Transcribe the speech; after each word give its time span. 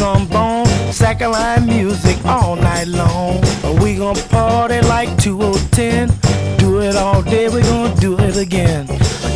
Trombone. 0.00 0.66
Second 0.92 1.32
line 1.32 1.66
music 1.66 2.16
all 2.24 2.56
night 2.56 2.88
long. 2.88 3.38
We 3.82 3.96
gonna 3.96 4.18
party 4.28 4.80
like 4.88 5.10
2010. 5.18 6.08
Do 6.56 6.80
it 6.80 6.96
all 6.96 7.20
day, 7.20 7.50
we 7.50 7.60
gonna 7.60 7.94
do 7.96 8.18
it 8.18 8.38
again. 8.38 8.86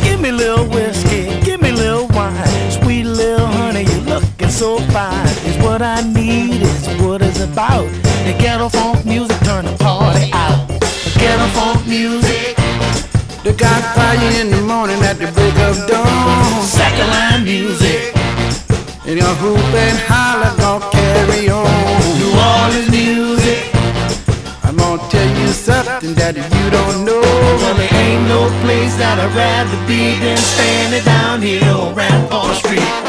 Give 0.03 0.19
me 0.19 0.29
a 0.29 0.33
little 0.33 0.65
whiskey, 0.65 1.39
give 1.41 1.61
me 1.61 1.69
a 1.69 1.73
little 1.73 2.07
wine. 2.17 2.71
Sweet 2.71 3.03
little 3.03 3.45
honey, 3.45 3.83
you 3.83 3.99
looking 4.13 4.49
so 4.49 4.79
fine. 4.95 5.35
It's 5.45 5.63
what 5.63 5.83
I 5.83 6.01
need, 6.01 6.63
it's 6.63 6.87
what 6.99 7.21
it's 7.21 7.41
about. 7.41 7.87
The 8.25 8.33
ghetto 8.39 8.69
funk 8.69 9.05
music, 9.05 9.37
turn 9.41 9.65
the 9.65 9.77
party 9.77 10.31
out. 10.33 10.67
The 10.79 11.11
ghetto 11.19 11.47
funk 11.57 11.85
music. 11.87 12.55
Got 13.57 13.95
fire 13.95 14.41
in 14.41 14.51
the 14.51 14.61
morning 14.61 15.01
at 15.03 15.17
the 15.17 15.31
break 15.31 15.57
of 15.59 15.87
dawn. 15.87 16.61
Second 16.63 17.07
line 17.07 17.43
music. 17.45 18.14
And 19.15 19.23
your 19.23 19.35
hoop 19.35 19.57
and 19.57 19.97
holler 20.09 20.53
gonna 20.57 20.91
carry 20.91 21.47
on. 21.47 21.63
New 22.19 22.35
Orleans 22.35 22.91
music. 22.91 23.73
I'm 24.61 24.75
gonna 24.75 25.09
tell 25.09 25.39
you 25.39 25.47
something 25.53 26.15
that 26.15 26.35
you 26.35 26.69
don't 26.69 27.05
know. 27.05 27.21
Well, 27.21 27.75
there 27.75 27.93
ain't 27.93 28.27
no 28.27 28.49
place 28.59 28.93
that 28.97 29.17
I'd 29.17 29.33
rather 29.33 29.87
be 29.87 30.19
than 30.19 30.35
standing 30.35 31.05
down 31.05 31.41
here 31.41 31.63
on 31.63 31.95
Rampart 31.95 32.57
Street. 32.57 33.04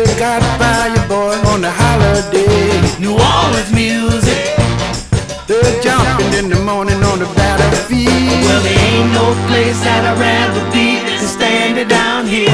They 0.00 0.18
got 0.18 0.40
fire 0.58 1.08
boy 1.08 1.36
on 1.52 1.60
the 1.60 1.70
holiday. 1.70 2.48
New 2.98 3.20
Orleans 3.20 3.70
music. 3.70 4.56
They're 5.46 5.82
jumping 5.82 6.32
in 6.40 6.48
the 6.48 6.58
morning 6.64 7.02
on 7.04 7.18
the 7.18 7.26
battlefield. 7.36 8.08
Well, 8.08 8.62
there 8.62 8.80
ain't 8.80 9.12
no 9.12 9.26
place 9.46 9.78
that 9.84 10.08
I'd 10.08 10.18
rather 10.18 10.64
be 10.72 11.04
than 11.04 11.28
standing 11.28 11.88
down 11.88 12.26
here 12.26 12.48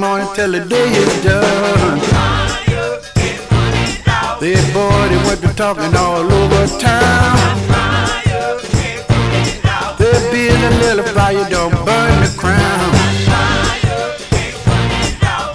morning 0.00 0.28
till 0.34 0.52
the 0.52 0.60
day 0.60 0.88
is 0.92 1.22
done. 1.22 1.98
That 4.40 4.64
boy, 4.72 5.02
they 5.12 5.20
went 5.28 5.40
to 5.42 5.52
talking 5.54 5.94
all 5.94 6.24
over 6.24 6.66
town. 6.80 7.36
There 9.98 10.20
be 10.32 10.48
a 10.48 10.70
little 10.80 11.04
fire, 11.12 11.44
don't 11.50 11.76
burn 11.84 12.16
the 12.24 12.32
crown. 12.40 12.90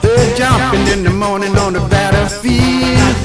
They're 0.04 0.36
jumping 0.38 0.86
in 0.94 1.04
the 1.04 1.10
morning 1.10 1.58
on 1.58 1.74
the 1.74 1.80
battlefield. 1.90 3.16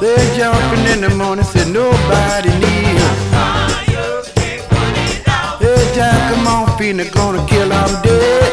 They're 0.00 0.30
jumping 0.34 0.84
in 0.92 1.00
the 1.02 1.14
morning, 1.14 1.44
said 1.44 1.68
nobody 1.68 2.48
near. 2.64 3.04
Hey, 5.60 5.92
Jack, 5.94 6.32
come 6.32 6.46
on, 6.46 6.78
Phoenix, 6.78 7.10
gonna 7.10 7.46
kill 7.46 7.68
them 7.68 8.02
dead. 8.02 8.47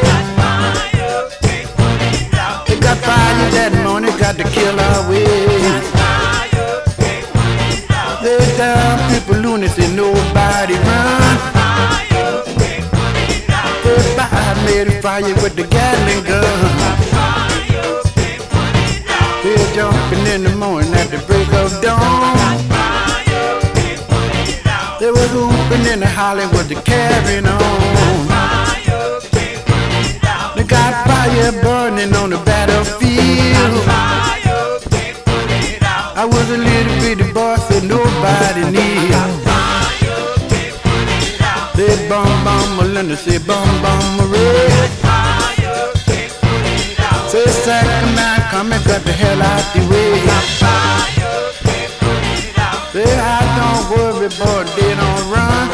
To 4.36 4.44
kill 4.50 4.78
our 4.78 5.08
way. 5.08 5.24
They 8.22 8.56
down 8.58 8.98
people 9.10 9.36
lunacy, 9.36 9.86
nobody 9.94 10.74
run. 10.74 11.38
Everybody 13.84 14.60
made 14.66 14.88
a 14.88 15.00
fire 15.00 15.34
with 15.42 15.56
the 15.56 15.64
Gatling 15.64 16.24
gun. 16.24 17.06
They're 19.42 19.74
jumping 19.74 20.26
in 20.34 20.42
the 20.42 20.54
morning 20.56 20.92
at 20.94 21.08
the 21.08 21.18
break 21.26 21.50
of 21.54 21.70
dawn. 21.80 22.58
They 25.00 25.10
was 25.10 25.30
hooping 25.30 25.86
in 25.92 26.00
the 26.00 26.08
Hollywood 26.08 26.68
to 26.68 26.74
carrying 26.82 27.46
on. 27.46 28.26
They 30.56 30.64
got 30.64 31.06
fire 31.06 31.52
burning 31.62 32.14
on 32.14 32.30
the 32.30 32.38
battlefield. 32.44 33.05
A 36.56 36.58
little 36.58 36.96
bitty 37.00 37.32
boy, 37.32 37.56
so 37.68 37.76
nobody 37.80 38.64
knew. 38.72 39.12
They 41.76 42.08
bum 42.08 42.28
bum 42.44 42.76
Melinda, 42.76 43.16
say 43.16 43.38
bum 43.38 43.68
bum 43.82 44.02
Marie. 44.16 44.70
Say 47.28 47.46
second 47.66 48.08
man, 48.16 48.40
come 48.50 48.72
and 48.72 48.82
cut 48.84 49.04
the 49.04 49.12
hell 49.12 49.42
out 49.42 49.64
the 49.74 49.80
way. 49.90 50.12
Say 52.92 53.04
I 53.04 53.40
don't 53.58 53.84
worry, 53.92 54.28
boy, 54.40 54.64
they 54.76 54.92
don't 55.00 55.24
run. 55.32 55.66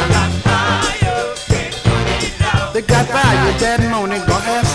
They 2.75 2.83
got 2.83 3.07
fire 3.07 3.53
that 3.63 3.81
morning, 3.91 4.23
gonna 4.27 4.41
have 4.41 4.72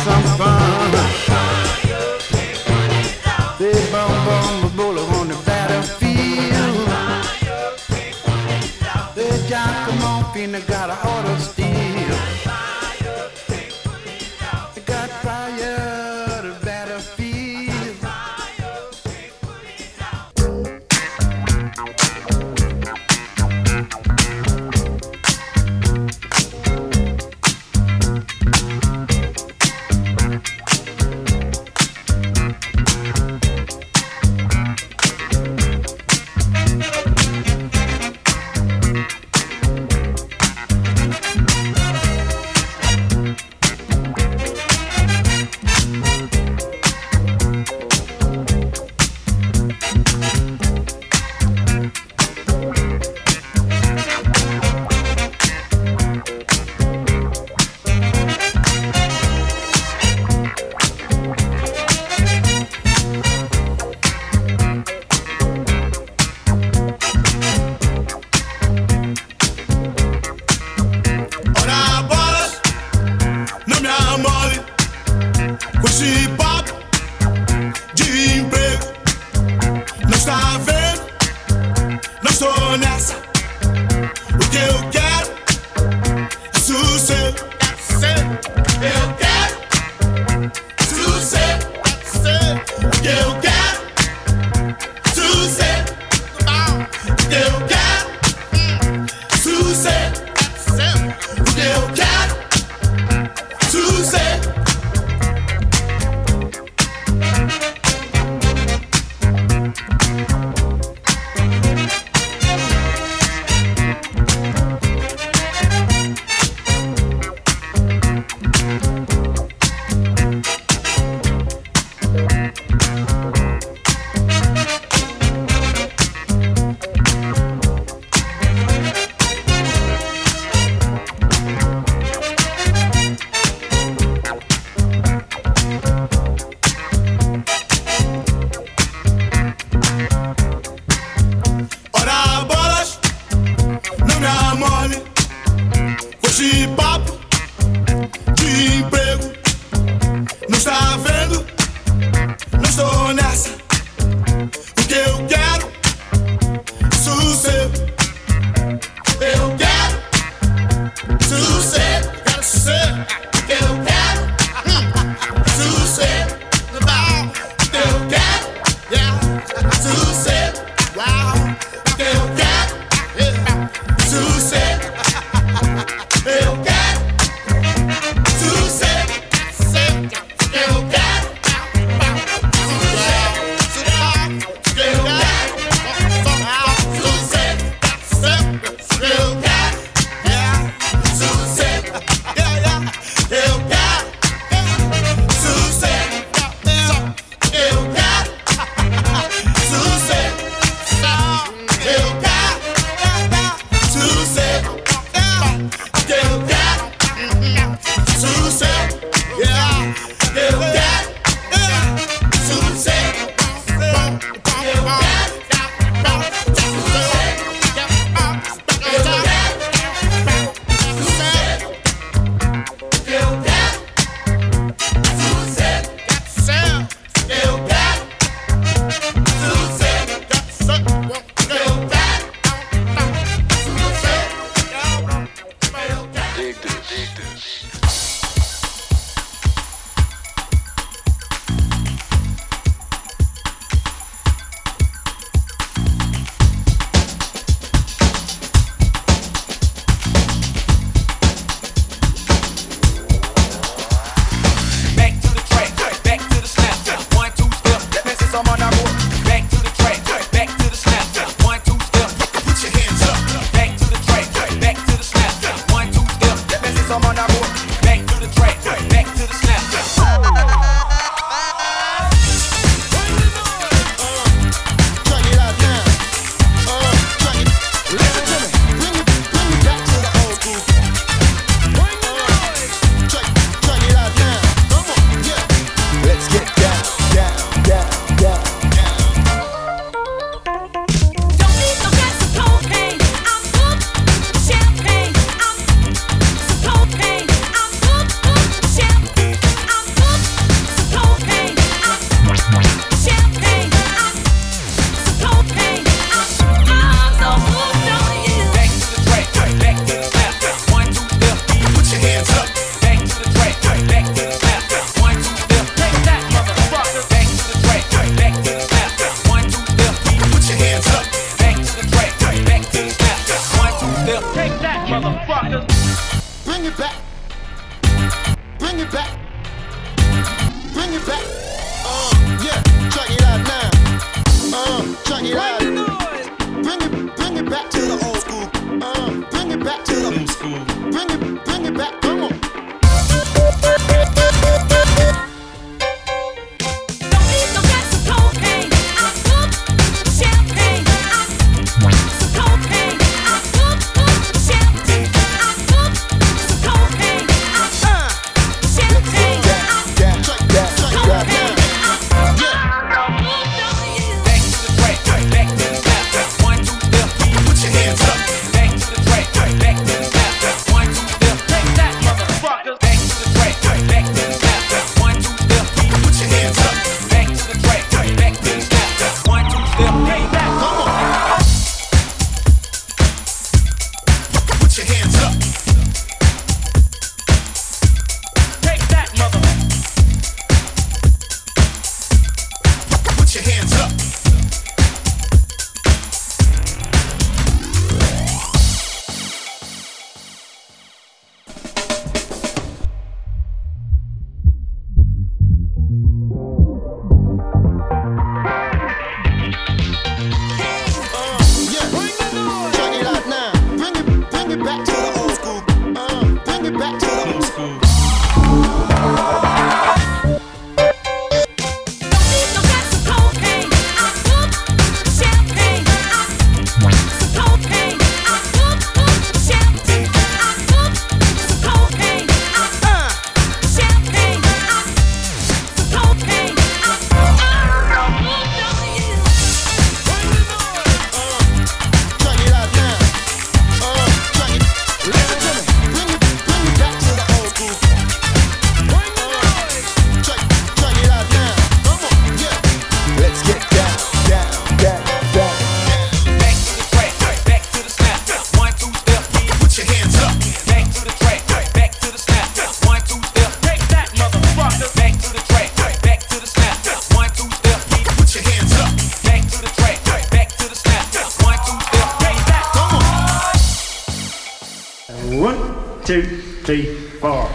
One, 475.27 475.57
two, 476.05 476.23
three, 476.63 476.85
four. 477.19 477.49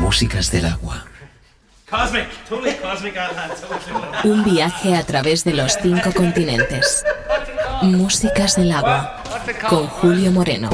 Músicas 0.00 0.50
del 0.50 0.66
agua. 0.66 1.04
Cosmic, 1.88 2.26
totally 2.48 2.74
cosmic 2.74 3.16
totally. 3.16 3.62
Un 4.24 4.42
viaje 4.42 4.96
a 4.96 5.04
través 5.04 5.44
de 5.44 5.54
los 5.54 5.78
cinco 5.80 6.12
continentes. 6.12 7.04
Músicas 7.82 8.56
del 8.56 8.72
agua. 8.72 9.22
Con 9.68 9.86
Julio 9.86 10.32
Moreno. 10.32 10.68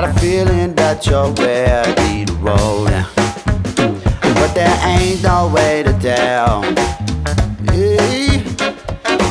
got 0.00 0.16
a 0.16 0.20
feeling 0.20 0.72
that 0.74 1.04
you're 1.06 1.32
where 1.32 1.82
I 1.84 2.08
need. 2.08 2.28
But 4.38 4.54
there 4.54 4.78
ain't 4.86 5.24
no 5.24 5.50
way 5.52 5.82
to 5.82 5.92
tell. 5.98 6.62
Hey, 7.66 8.38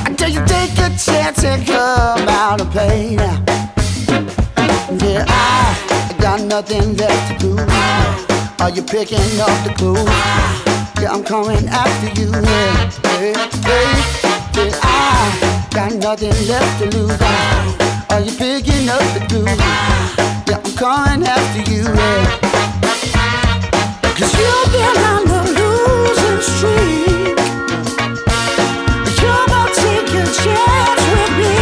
until 0.06 0.28
you 0.28 0.44
take 0.46 0.74
a 0.80 0.90
chance 0.98 1.46
and 1.46 1.66
come 1.66 2.28
out 2.28 2.60
of 2.60 2.70
pain. 2.74 3.18
Yeah, 5.00 5.24
I 5.30 6.16
got 6.20 6.42
nothing 6.42 6.98
left 6.98 7.40
to 7.40 7.48
do. 7.48 7.56
Are 8.60 8.70
you 8.70 8.84
picking 8.84 9.40
up 9.40 9.56
the 9.64 9.74
clue? 9.78 10.04
Yeah, 11.02 11.14
I'm 11.14 11.24
coming 11.24 11.66
after 11.70 12.10
you. 12.20 12.30
Yeah, 12.30 12.92
yeah, 13.22 13.50
yeah, 13.68 14.66
yeah 14.66 14.80
I 14.84 15.70
got 15.74 15.94
nothing 15.94 16.36
left 16.50 16.80
to 16.82 16.98
lose. 16.98 17.22
Are 18.10 18.20
you 18.20 18.36
picking 18.36 18.90
up 18.90 19.06
the 19.14 19.26
clue? 19.30 20.27
yeah, 20.48 20.62
I'm 20.64 20.74
coming 20.76 21.28
after 21.28 21.72
you, 21.72 21.84
yeah. 21.84 22.40
Cause 24.18 24.34
you've 24.40 24.72
been 24.72 24.98
on 25.12 25.24
the 25.32 25.42
losing 25.58 26.42
streak. 26.42 27.38
You're 29.22 29.48
take 29.76 30.08
chance 30.44 31.04
with 31.14 31.34
me. 31.40 31.56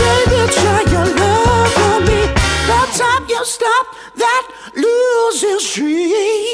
Baby, 0.00 0.40
try 0.58 0.80
your 0.94 1.08
love 1.20 1.76
on 1.88 2.00
me. 2.08 2.20
The 2.68 2.80
time 2.98 3.24
you 3.28 3.44
stop 3.44 3.86
that 4.16 4.44
losing 4.74 5.60
streak. 5.60 6.47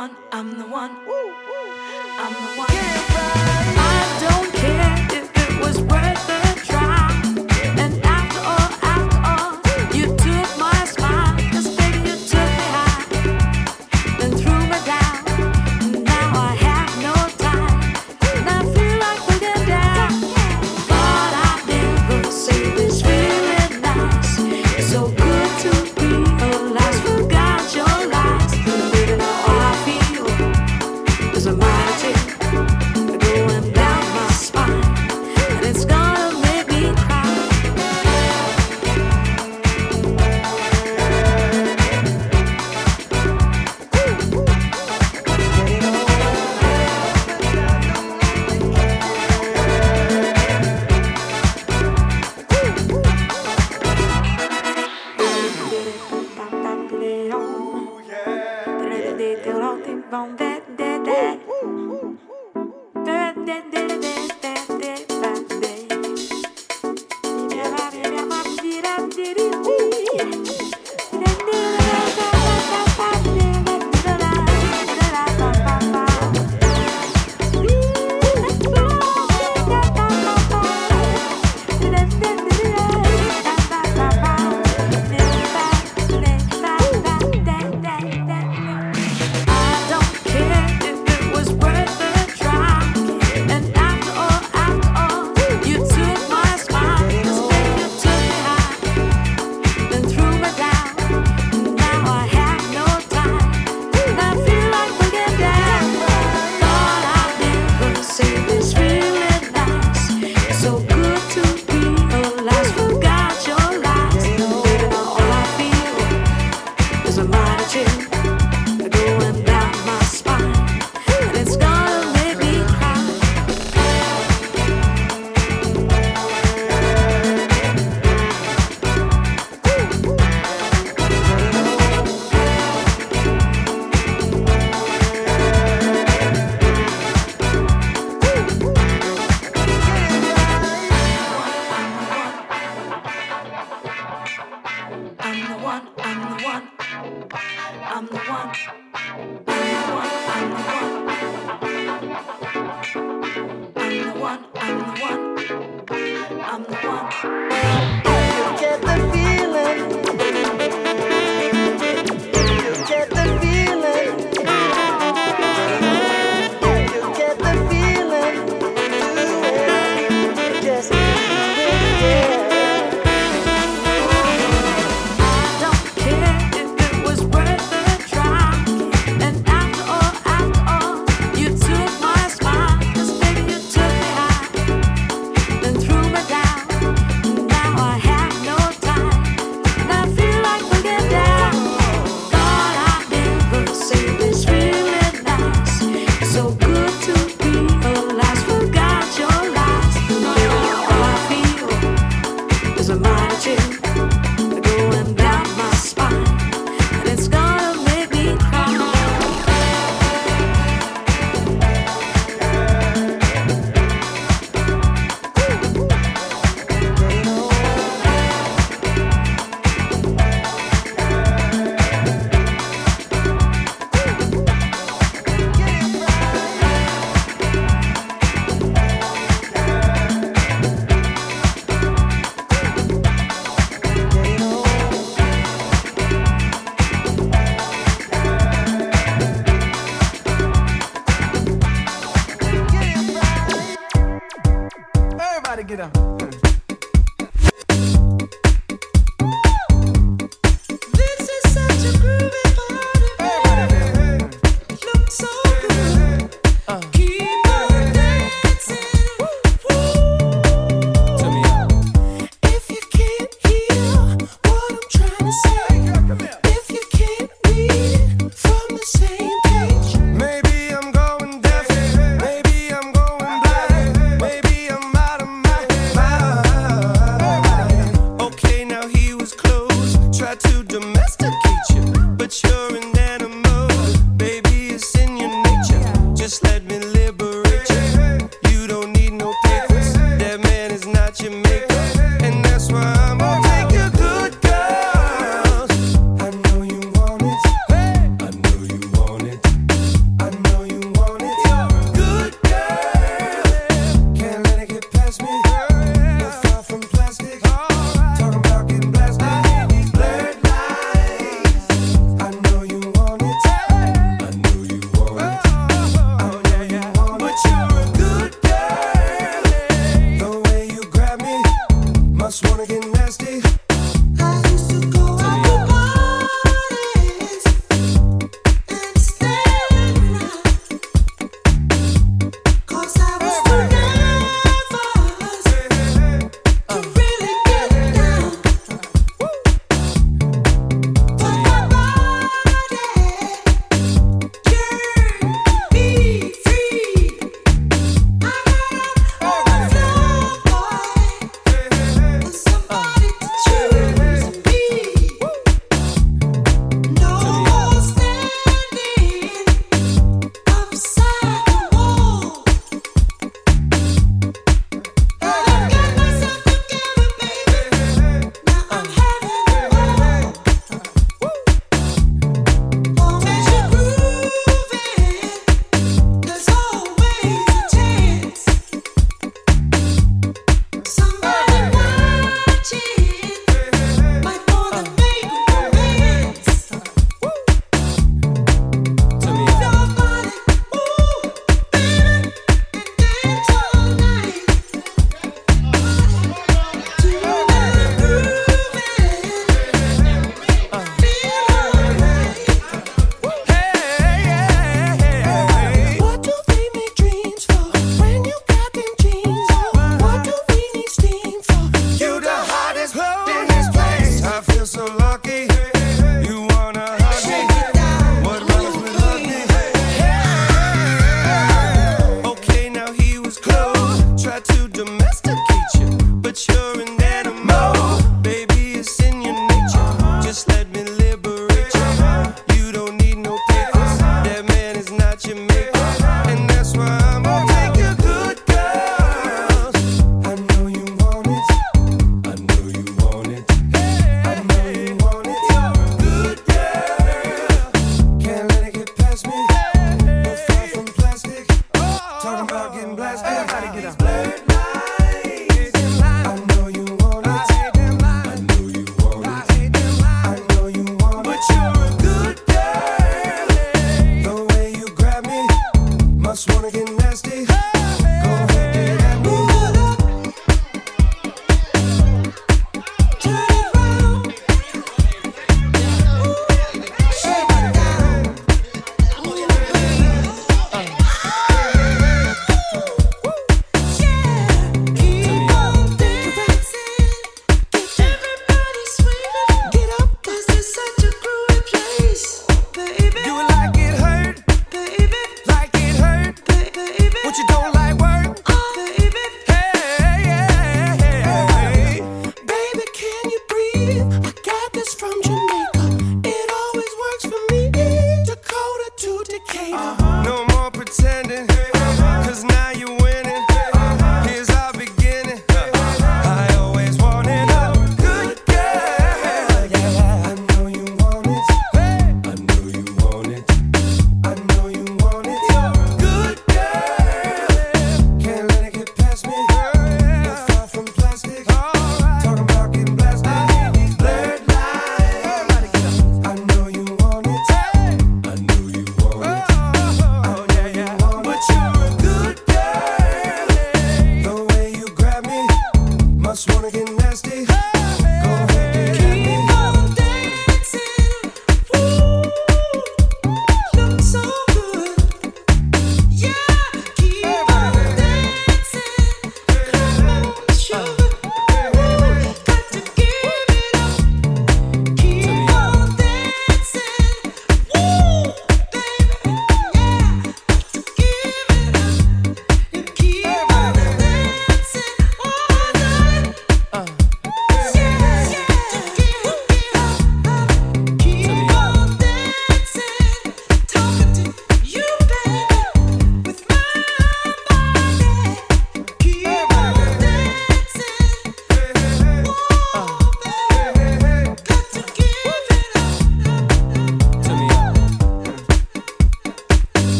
one, 0.00 0.16
I'm 0.32 0.56
the 0.56 0.66
one. 0.66 0.92
Woo. 1.06 1.39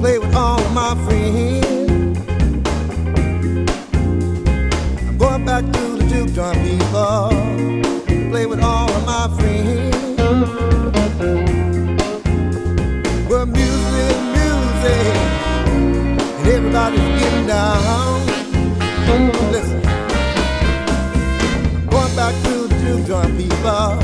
Play 0.00 0.18
with 0.18 0.34
all 0.34 0.58
of 0.58 0.72
my 0.72 0.94
friends. 1.04 1.66
I'm 5.06 5.18
going 5.18 5.44
back 5.44 5.64
to 5.64 5.82
the 5.98 6.06
juke 6.08 6.32
joint 6.32 6.58
people, 6.66 7.28
play 8.30 8.46
with 8.46 8.62
all 8.62 8.90
of 8.90 9.04
my 9.04 9.28
friends. 9.36 9.96
Well, 13.28 13.44
music, 13.44 14.16
music, 14.38 15.14
and 16.38 16.48
everybody's 16.48 17.20
getting 17.20 17.46
down. 17.46 18.26
Listen, 19.52 19.82
I'm 21.76 21.86
going 21.88 22.16
back 22.16 22.34
to 22.44 22.68
the 22.68 22.76
juke 22.82 23.06
joint 23.06 23.36
people 23.36 23.99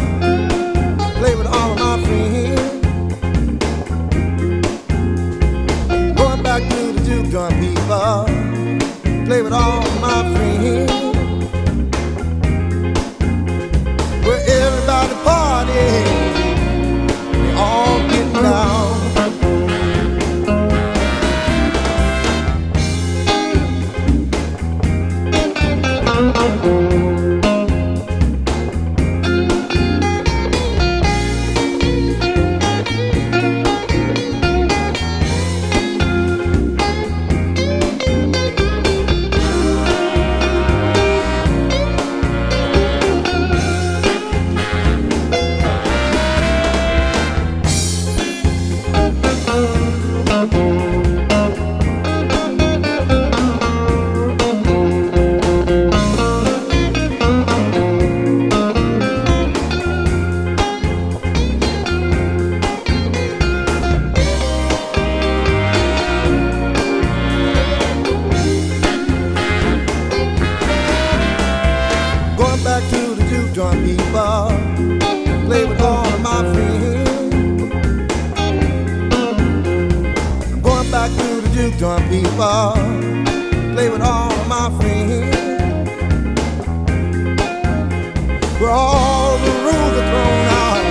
Where 88.59 88.71
all 88.71 89.37
the 89.37 89.51
rules 89.51 89.95
are 90.01 90.07
thrown 90.11 90.47
out, 90.65 90.83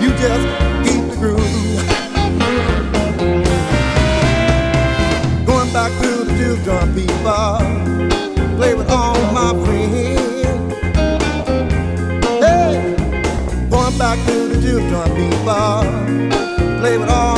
you 0.00 0.10
just 0.10 0.46
keep 0.84 1.02
the 1.10 1.16
groove. 1.18 1.82
Going 5.44 5.70
back 5.72 5.90
to 6.00 6.10
the 6.24 6.34
joint 6.64 6.94
people, 6.94 7.58
play 8.56 8.74
with 8.74 8.88
all 8.88 9.18
my 9.32 9.50
friends. 9.64 10.74
Hey, 12.40 12.94
going 13.68 13.98
back 13.98 14.18
to 14.26 14.34
the 14.46 14.56
joint 14.88 15.12
people, 15.16 15.82
play 16.78 16.98
with 16.98 17.08
all 17.08 17.35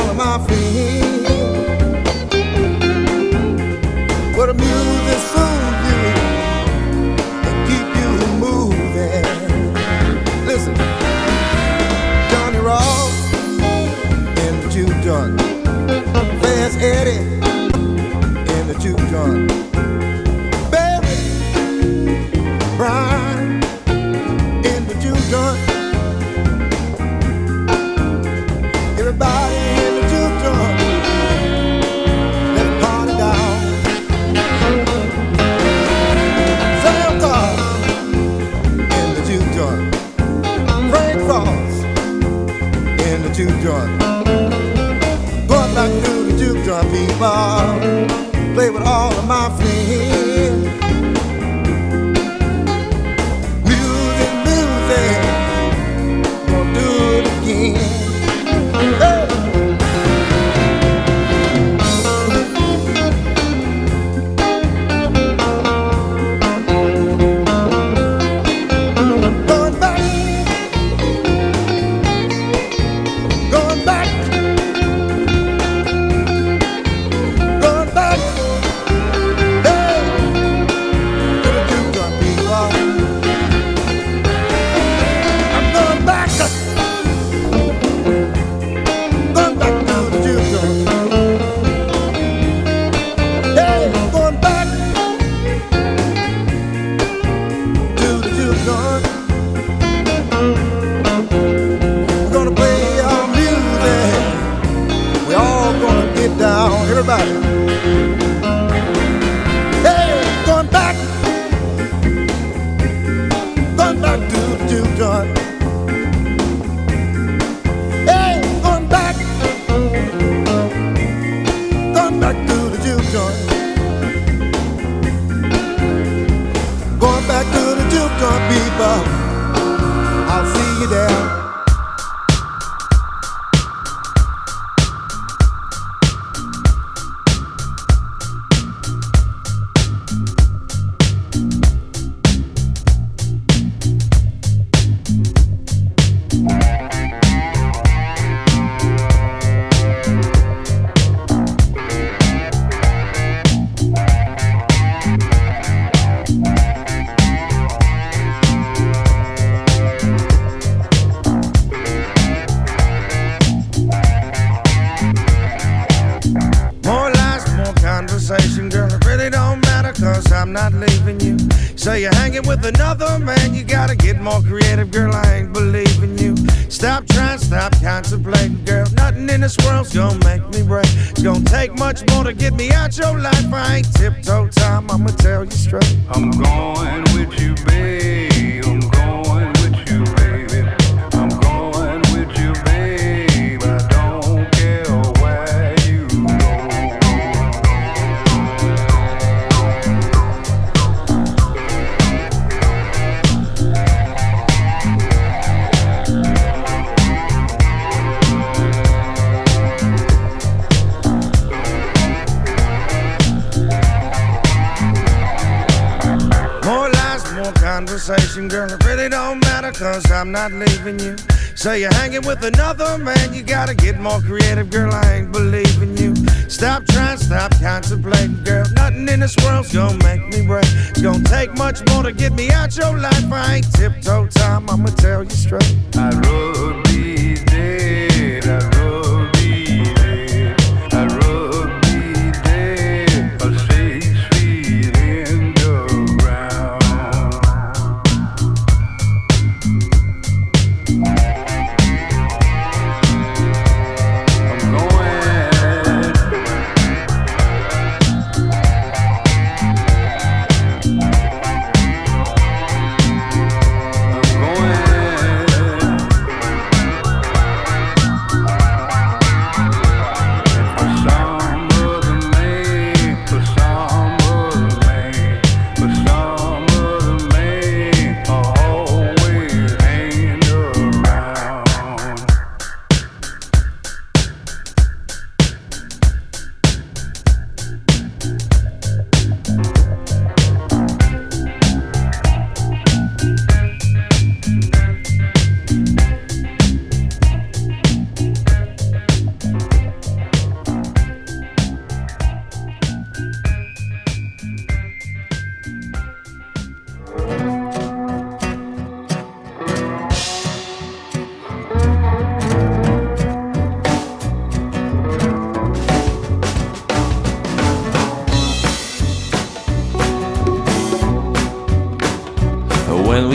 girl. 218.47 218.71
It 218.71 218.83
really 218.85 219.09
don't 219.09 219.39
matter, 219.41 219.71
cause 219.71 220.09
I'm 220.11 220.31
not 220.31 220.51
leaving 220.51 220.99
you. 220.99 221.15
So 221.55 221.73
you're 221.73 221.93
hanging 221.93 222.25
with 222.25 222.43
another 222.43 222.97
man, 222.97 223.33
you 223.33 223.43
gotta 223.43 223.75
get 223.75 223.99
more 223.99 224.21
creative, 224.21 224.69
girl. 224.69 224.93
I 224.93 225.15
ain't 225.15 225.31
believing 225.31 225.97
you. 225.97 226.15
Stop 226.47 226.85
trying, 226.85 227.17
stop 227.17 227.51
contemplating, 227.59 228.43
girl. 228.43 228.65
Nothing 228.73 229.09
in 229.09 229.19
this 229.19 229.35
world's 229.43 229.73
gonna 229.73 230.01
make 230.03 230.25
me 230.29 230.45
break. 230.45 230.65
It's 230.91 231.01
gonna 231.01 231.23
take 231.23 231.57
much 231.57 231.85
more 231.89 232.03
to 232.03 232.13
get 232.13 232.33
me 232.33 232.51
out 232.51 232.75
your 232.77 232.97
life. 232.97 233.31
I 233.31 233.55
ain't 233.55 233.73
tiptoe 233.73 234.27
time, 234.27 234.69
I'ma 234.69 234.89
tell 234.95 235.23
you 235.23 235.29
straight. 235.29 235.75
I'd 235.95 236.25
rather 236.25 236.81
be 236.83 237.35
dead. 237.45 237.78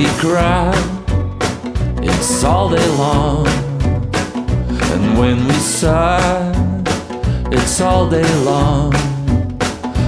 We 0.04 0.10
cry, 0.18 0.72
it's 2.02 2.44
all 2.44 2.68
day 2.68 2.88
long. 2.98 3.46
And 4.92 5.18
when 5.18 5.46
we 5.46 5.54
sigh, 5.54 6.52
it's 7.50 7.80
all 7.80 8.08
day 8.08 8.30
long. 8.44 8.94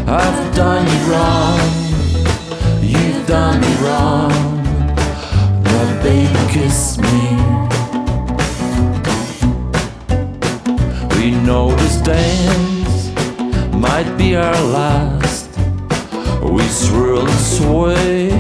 I've 0.06 0.54
done 0.54 0.84
you 0.92 1.00
wrong, 1.10 1.60
you've 2.82 3.26
done 3.26 3.60
me 3.60 3.72
wrong. 3.84 4.32
But 5.64 6.02
baby, 6.02 6.42
kiss 6.52 6.98
me. 6.98 7.26
We 11.16 11.30
know 11.46 11.74
this 11.80 11.96
dance 12.02 13.02
might 13.72 14.10
be 14.18 14.36
our 14.36 14.60
last. 14.78 15.48
We 16.42 16.64
swirl 16.68 17.26
and 17.26 17.40
sway, 17.56 18.30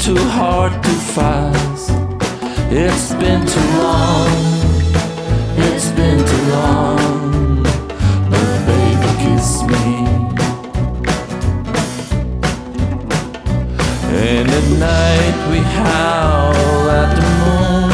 too 0.00 0.16
hard, 0.16 0.72
too 0.82 1.00
fast. 1.14 1.90
It's 2.70 3.12
been 3.14 3.46
too 3.46 3.70
long, 3.76 4.30
it's 5.58 5.90
been 5.90 6.24
too 6.24 6.44
long. 6.50 7.62
But 8.30 8.64
baby, 8.64 9.10
kiss 9.22 9.62
me. 9.62 9.96
And 14.16 14.48
at 14.48 14.66
night 14.78 15.36
we 15.50 15.58
howl 15.58 16.88
at 17.00 17.10
the 17.20 17.26
moon 17.42 17.92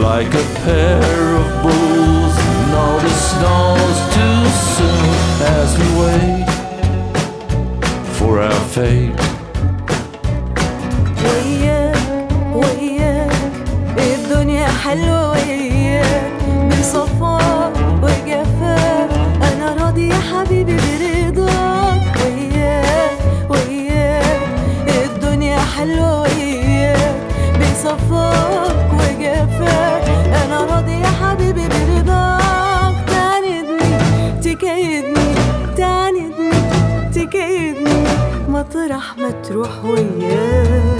like 0.00 0.32
a 0.32 0.46
pair 0.64 1.36
of 1.36 1.46
bulls. 1.62 2.36
Notice 2.70 3.22
snows 3.32 3.98
too 4.16 4.40
soon 4.76 5.10
as 5.58 5.68
we 5.80 5.88
wait 6.00 6.48
for 8.16 8.32
our 8.40 8.60
fate. 8.70 9.29
صفاك 16.90 17.72
وجفاك 18.02 19.10
أنا 19.42 19.76
راضي 19.80 20.08
يا 20.08 20.14
حبيبي 20.14 20.76
برضاك. 20.76 22.16
وياك 22.24 23.18
وياك. 23.50 24.40
الدنيا 25.04 25.58
حلوة 25.58 26.22
وياك. 26.22 27.14
من 27.60 27.72
صفاك 27.84 28.92
وجفاك 28.92 30.02
أنا 30.44 30.64
راضي 30.70 30.92
يا 31.00 31.12
حبيبي 31.20 31.68
برضاك. 31.68 32.94
تعاندني 33.06 33.92
تكيدني 34.42 35.34
تعاندني 35.76 36.50
تكيدني. 37.14 38.04
مطرح 38.48 39.18
ما 39.18 39.30
تروح 39.30 39.84
وياك. 39.84 40.99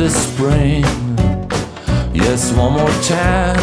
Winter, 0.00 0.18
spring. 0.18 0.84
Yes, 2.12 2.52
one 2.52 2.72
more 2.72 2.90
time. 3.02 3.60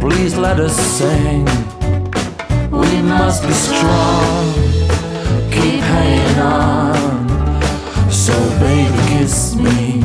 Please 0.00 0.36
let 0.36 0.58
us 0.60 0.76
sing. 0.76 1.44
We 2.70 3.02
must 3.02 3.42
be 3.46 3.52
strong. 3.52 4.54
Keep 5.50 5.80
hanging 5.80 6.38
on. 6.38 7.30
So, 8.10 8.32
baby, 8.60 8.98
kiss 9.08 9.54
me. 9.56 10.02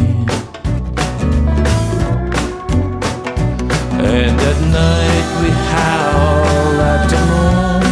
And 4.03 4.39
at 4.51 4.59
night 4.81 5.27
we 5.41 5.49
howl 5.71 6.81
at 6.93 7.09
the 7.11 7.19
moon 7.31 7.83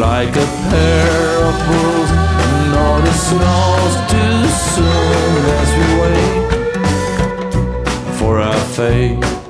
like 0.00 0.36
a 0.36 0.46
pair 0.70 1.44
of 1.46 1.54
bulls. 1.66 2.03
Snow's 3.16 3.96
too 4.10 4.40
soon 4.74 5.40
as 5.60 5.70
we 5.78 5.86
wait 6.02 6.44
for 8.18 8.32
our 8.40 8.60
fate. 8.74 9.43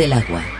Del 0.00 0.14
agua. 0.14 0.59